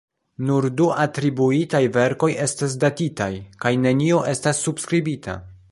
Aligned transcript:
Nur 0.45 0.65
du 0.79 0.87
atribuitaj 1.03 1.81
verkoj 1.97 2.31
estas 2.47 2.75
datitaj, 2.85 3.31
kaj 3.65 3.77
neniu 3.87 4.25
estas 4.35 4.65
subskribita. 4.69 5.41